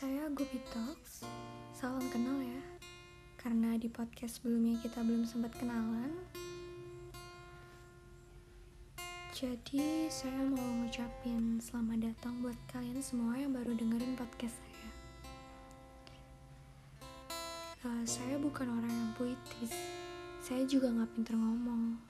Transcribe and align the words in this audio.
saya 0.00 0.32
Gopi 0.32 0.56
Talks. 0.72 1.28
Salam 1.76 2.00
kenal 2.08 2.40
ya. 2.40 2.64
Karena 3.36 3.76
di 3.76 3.84
podcast 3.92 4.40
sebelumnya 4.40 4.80
kita 4.80 5.04
belum 5.04 5.28
sempat 5.28 5.52
kenalan. 5.60 6.16
Jadi 9.36 10.08
saya 10.08 10.40
mau 10.48 10.56
ngucapin 10.56 11.60
selamat 11.60 12.16
datang 12.16 12.40
buat 12.40 12.56
kalian 12.72 13.04
semua 13.04 13.36
yang 13.36 13.52
baru 13.52 13.76
dengerin 13.76 14.16
podcast 14.16 14.56
saya. 14.56 14.90
Uh, 17.84 18.04
saya 18.08 18.40
bukan 18.40 18.72
orang 18.72 18.88
yang 18.88 19.12
puitis. 19.20 19.76
Saya 20.40 20.64
juga 20.64 20.88
nggak 20.96 21.12
pinter 21.12 21.36
ngomong. 21.36 22.00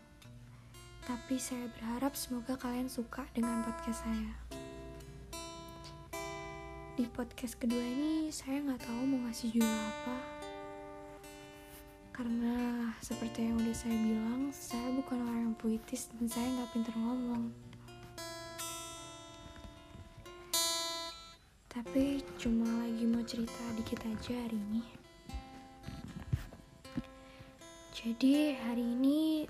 Tapi 1.10 1.42
saya 1.42 1.66
berharap 1.74 2.14
semoga 2.14 2.54
kalian 2.54 2.86
suka 2.86 3.26
dengan 3.34 3.66
podcast 3.66 4.06
saya 4.06 4.59
di 7.00 7.08
podcast 7.16 7.56
kedua 7.56 7.80
ini 7.80 8.28
saya 8.28 8.60
nggak 8.60 8.84
tahu 8.84 9.08
mau 9.08 9.24
ngasih 9.24 9.56
judul 9.56 9.72
apa. 9.72 10.16
Karena 12.12 12.92
seperti 13.00 13.48
yang 13.48 13.56
udah 13.56 13.72
saya 13.72 13.96
bilang 13.96 14.52
saya 14.52 14.84
bukan 14.92 15.24
orang 15.24 15.40
yang 15.48 15.56
puitis 15.56 16.12
dan 16.12 16.28
saya 16.28 16.44
nggak 16.44 16.70
pinter 16.76 16.94
ngomong. 17.00 17.48
Tapi 21.72 22.20
cuma 22.36 22.68
lagi 22.84 23.04
mau 23.08 23.24
cerita 23.24 23.64
dikit 23.80 24.04
aja 24.04 24.36
hari 24.36 24.60
ini. 24.60 24.84
Jadi 27.96 28.60
hari 28.60 28.84
ini 28.84 29.48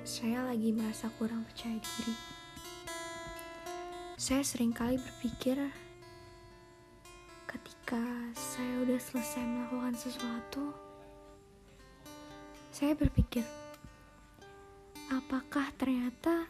saya 0.00 0.48
lagi 0.48 0.72
merasa 0.72 1.12
kurang 1.20 1.44
percaya 1.44 1.76
diri. 1.76 2.16
Saya 4.16 4.40
sering 4.40 4.72
kali 4.72 4.96
berpikir 4.96 5.60
ketika 7.50 7.98
saya 8.38 8.86
udah 8.86 9.00
selesai 9.02 9.42
melakukan 9.42 9.94
sesuatu, 9.98 10.70
saya 12.70 12.94
berpikir, 12.94 13.42
apakah 15.10 15.66
ternyata 15.74 16.46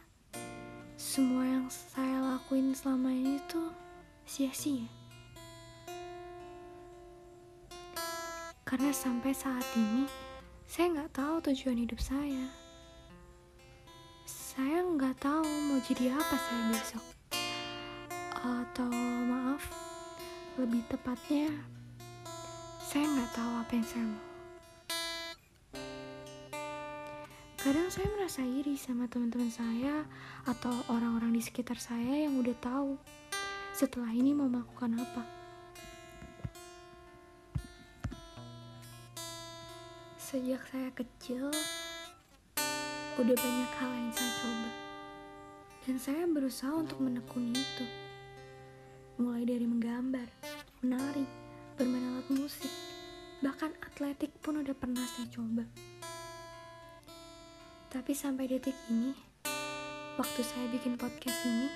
semua 1.01 1.41
yang 1.49 1.65
saya 1.73 2.21
lakuin 2.21 2.77
selama 2.77 3.09
ini 3.09 3.41
tuh 3.49 3.73
sia-sia? 4.29 4.85
Karena 8.61 8.93
sampai 8.93 9.33
saat 9.33 9.65
ini, 9.73 10.05
saya 10.69 10.93
nggak 10.93 11.17
tahu 11.17 11.41
tujuan 11.49 11.81
hidup 11.81 11.97
saya. 11.97 12.45
Saya 14.29 14.85
nggak 14.85 15.17
tahu 15.17 15.49
mau 15.65 15.81
jadi 15.81 16.13
apa 16.13 16.35
saya 16.37 16.61
besok. 16.69 17.05
Atau 18.37 18.93
maaf, 19.25 19.80
lebih 20.59 20.83
tepatnya, 20.91 21.47
saya 22.83 23.07
nggak 23.07 23.31
tahu 23.31 23.51
apa 23.55 23.71
yang 23.71 23.87
saya 23.87 24.03
mau. 24.03 24.25
Kadang 27.61 27.87
saya 27.87 28.07
merasa 28.11 28.41
iri 28.43 28.75
sama 28.75 29.07
teman-teman 29.07 29.47
saya 29.47 30.03
atau 30.43 30.73
orang-orang 30.91 31.31
di 31.31 31.41
sekitar 31.45 31.79
saya 31.79 32.27
yang 32.27 32.35
udah 32.35 32.57
tahu 32.59 32.99
setelah 33.71 34.11
ini 34.11 34.35
mau 34.35 34.51
melakukan 34.51 34.91
apa. 34.99 35.23
Sejak 40.19 40.67
saya 40.67 40.91
kecil, 40.91 41.47
udah 43.15 43.35
banyak 43.39 43.71
hal 43.79 43.91
yang 43.93 44.11
saya 44.11 44.31
coba. 44.43 44.69
Dan 45.87 45.95
saya 45.95 46.23
berusaha 46.27 46.75
untuk 46.75 46.99
menekuni 46.99 47.55
itu 47.55 48.10
mulai 49.19 49.43
dari 49.43 49.67
menggambar, 49.67 50.27
menari, 50.85 51.25
bermain 51.75 52.05
alat 52.15 52.27
musik, 52.31 52.71
bahkan 53.43 53.73
atletik 53.83 54.31
pun 54.39 54.61
udah 54.61 54.75
pernah 54.77 55.03
saya 55.03 55.27
coba. 55.33 55.65
Tapi 57.91 58.11
sampai 58.15 58.47
detik 58.47 58.77
ini, 58.87 59.11
waktu 60.15 60.41
saya 60.45 60.71
bikin 60.71 60.95
podcast 60.95 61.41
ini, 61.43 61.67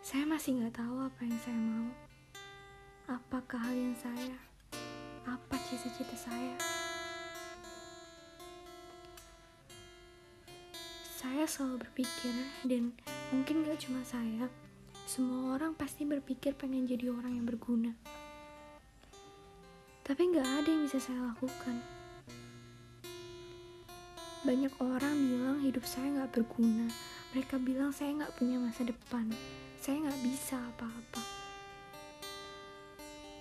saya 0.00 0.24
masih 0.24 0.62
nggak 0.62 0.80
tahu 0.80 0.96
apa 1.04 1.20
yang 1.24 1.40
saya 1.42 1.60
mau. 1.60 1.90
Apa 3.10 3.38
keahlian 3.50 3.92
saya? 3.98 4.36
Apa 5.28 5.54
cita-cita 5.68 6.16
saya? 6.16 6.56
Saya 11.22 11.46
selalu 11.46 11.86
berpikir 11.86 12.34
dan 12.66 12.90
mungkin 13.30 13.62
gak 13.62 13.78
cuma 13.86 14.02
saya, 14.02 14.50
semua 15.06 15.58
orang 15.58 15.74
pasti 15.74 16.06
berpikir 16.06 16.54
pengen 16.54 16.86
jadi 16.86 17.10
orang 17.10 17.36
yang 17.36 17.46
berguna. 17.46 17.92
Tapi 20.02 20.22
nggak 20.34 20.48
ada 20.62 20.68
yang 20.68 20.82
bisa 20.86 20.98
saya 20.98 21.20
lakukan. 21.30 21.78
Banyak 24.42 24.74
orang 24.82 25.14
bilang 25.14 25.58
hidup 25.62 25.86
saya 25.86 26.10
nggak 26.10 26.34
berguna. 26.34 26.90
Mereka 27.30 27.62
bilang 27.62 27.94
saya 27.94 28.10
nggak 28.10 28.34
punya 28.34 28.58
masa 28.58 28.82
depan. 28.82 29.30
Saya 29.78 30.02
nggak 30.02 30.20
bisa 30.26 30.58
apa-apa. 30.58 31.22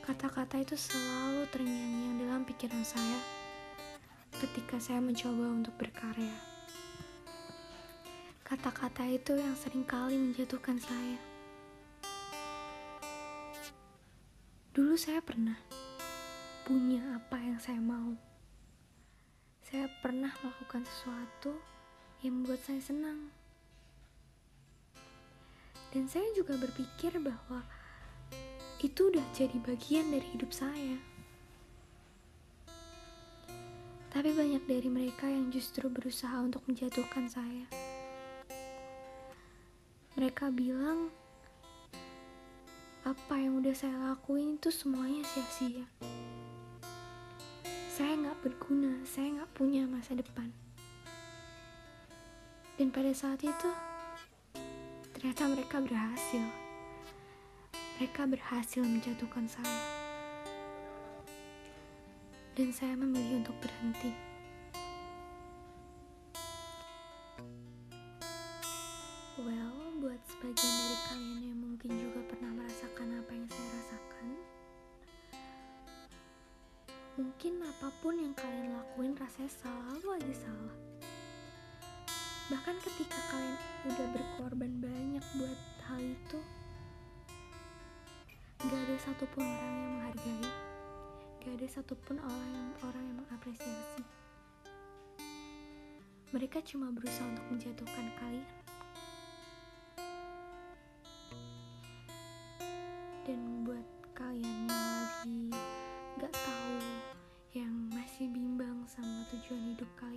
Kata-kata 0.05 0.61
itu 0.61 0.77
selalu 0.77 1.45
terngiang-ngiang 1.49 2.15
dalam 2.25 2.41
pikiran 2.45 2.85
saya 2.85 3.19
ketika 4.37 4.81
saya 4.81 4.97
mencoba 4.97 5.45
untuk 5.53 5.73
berkarya. 5.77 6.33
Kata-kata 8.41 9.07
itu 9.07 9.37
yang 9.37 9.55
sering 9.55 9.85
kali 9.85 10.19
menjatuhkan 10.19 10.81
saya. 10.81 11.30
Dulu 14.71 14.95
saya 14.95 15.19
pernah 15.19 15.59
punya 16.63 17.03
apa 17.19 17.35
yang 17.43 17.59
saya 17.59 17.83
mau. 17.83 18.15
Saya 19.67 19.91
pernah 19.99 20.31
melakukan 20.39 20.87
sesuatu 20.87 21.59
yang 22.23 22.39
membuat 22.39 22.63
saya 22.63 22.79
senang. 22.79 23.35
Dan 25.91 26.07
saya 26.07 26.23
juga 26.31 26.55
berpikir 26.55 27.19
bahwa 27.19 27.67
itu 28.79 29.11
udah 29.11 29.27
jadi 29.35 29.59
bagian 29.59 30.07
dari 30.07 30.23
hidup 30.39 30.55
saya. 30.55 30.95
Tapi 34.07 34.31
banyak 34.31 34.63
dari 34.71 34.87
mereka 34.87 35.27
yang 35.27 35.51
justru 35.51 35.91
berusaha 35.91 36.39
untuk 36.39 36.63
menjatuhkan 36.71 37.27
saya. 37.27 37.67
Mereka 40.15 40.47
bilang 40.55 41.11
apa 43.11 43.35
yang 43.35 43.59
udah 43.59 43.75
saya 43.75 43.91
lakuin 44.07 44.55
itu 44.55 44.71
semuanya 44.71 45.19
sia-sia. 45.27 45.83
Saya 47.91 48.15
nggak 48.15 48.39
berguna, 48.39 49.03
saya 49.03 49.35
nggak 49.35 49.51
punya 49.51 49.83
masa 49.83 50.15
depan. 50.15 50.47
Dan 52.79 52.87
pada 52.87 53.11
saat 53.11 53.43
itu, 53.43 53.69
ternyata 55.11 55.43
mereka 55.51 55.83
berhasil. 55.83 56.39
Mereka 57.99 58.31
berhasil 58.31 58.79
menjatuhkan 58.79 59.43
saya. 59.51 59.83
Dan 62.55 62.71
saya 62.71 62.95
memilih 62.95 63.43
untuk 63.43 63.59
berhenti. 63.59 64.15
Well, 69.35 69.99
buat 69.99 70.21
sebagian 70.31 70.70
mungkin 77.41 77.65
apa 77.65 77.89
pun 78.05 78.13
yang 78.21 78.37
kalian 78.37 78.69
lakuin 78.69 79.17
rasanya 79.17 79.49
selalu 79.49 80.13
aja 80.13 80.45
salah. 80.45 80.77
Bahkan 82.53 82.77
ketika 82.85 83.17
kalian 83.33 83.57
udah 83.89 84.07
berkorban 84.13 84.77
banyak 84.77 85.25
buat 85.41 85.59
hal 85.89 86.05
itu, 86.05 86.37
gak 88.61 88.81
ada 88.85 88.93
satupun 89.01 89.41
orang 89.41 89.73
yang 89.73 89.89
menghargai, 89.89 90.49
gak 91.41 91.53
ada 91.57 91.65
satupun 91.65 92.21
orang 92.21 92.49
yang 92.53 92.69
orang 92.85 93.03
yang 93.09 93.17
mengapresiasi. 93.25 94.05
Mereka 96.37 96.61
cuma 96.61 96.93
berusaha 96.93 97.25
untuk 97.25 97.57
menjatuhkan 97.57 98.05
kalian 98.21 98.45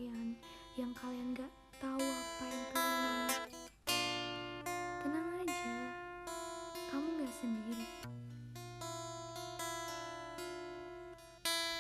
kalian 0.05 0.37
yang 0.77 0.93
kalian 1.01 1.33
gak 1.33 1.49
tahu 1.81 1.97
apa 1.97 2.45
yang 2.45 2.67
kalian 2.77 3.29
tenang 5.01 5.29
aja. 5.41 5.77
Kamu 6.93 7.09
gak 7.25 7.33
sendiri. 7.41 7.89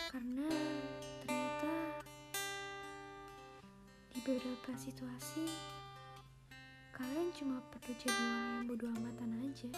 Karena 0.08 0.48
ternyata 1.20 1.74
di 4.08 4.18
beberapa 4.24 4.72
situasi 4.72 5.44
kalian 6.96 7.28
cuma 7.36 7.60
perlu 7.76 7.92
jadi 7.92 8.08
orang 8.08 8.48
yang 8.56 8.64
bodoh 8.72 8.88
amatan 8.88 9.30
aja. 9.44 9.68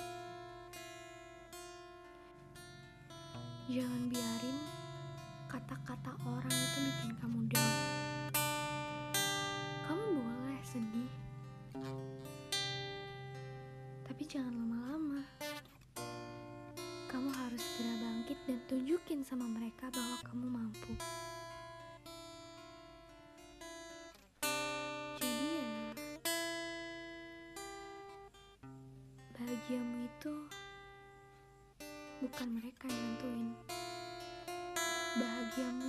Jangan 3.66 4.06
biarin 4.06 4.58
kata-kata 5.50 6.14
orang 6.22 6.54
itu 6.54 6.78
bikin 6.87 7.10
kamu 7.19 7.50
down. 7.50 7.95
Sedih, 10.76 11.08
tapi 14.05 14.28
jangan 14.28 14.52
lama-lama. 14.52 15.25
Kamu 17.08 17.32
harus 17.32 17.64
segera 17.64 17.96
bangkit 17.96 18.37
dan 18.44 18.61
tunjukin 18.69 19.25
sama 19.25 19.49
mereka 19.49 19.88
bahwa 19.88 20.20
kamu 20.28 20.46
mampu. 20.52 20.93
Jadi 25.17 25.49
ya, 25.49 25.73
bahagiamu 29.32 29.96
itu 30.12 30.34
bukan 32.20 32.49
mereka 32.52 32.84
yang 32.84 33.00
nentuin. 33.17 33.49
Bahagiamu 35.17 35.85